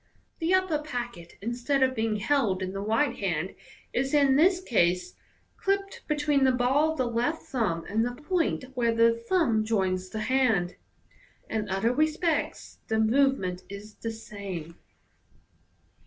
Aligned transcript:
The 0.39 0.51
upper 0.55 0.79
packet, 0.79 1.37
instead 1.43 1.83
of 1.83 1.93
being 1.93 2.15
held 2.15 2.63
in 2.63 2.73
the 2.73 2.79
right 2.79 3.15
hand, 3.15 3.53
is 3.93 4.15
in 4.15 4.35
this 4.35 4.59
case 4.59 5.13
clipped 5.57 6.01
between 6.07 6.43
the 6.43 6.51
ball 6.51 6.93
of 6.93 6.97
the 6.97 7.05
left 7.05 7.43
thumb 7.43 7.85
and 7.87 8.03
the 8.03 8.15
point 8.19 8.63
where 8.73 8.95
the 8.95 9.13
thumb 9.29 9.63
joins 9.63 10.09
the 10.09 10.21
hand. 10.21 10.75
In 11.51 11.69
other 11.69 11.93
respects 11.93 12.79
the 12.87 12.97
movement 12.99 13.61
is 13.69 13.93
the 13.93 14.09
same. 14.09 14.75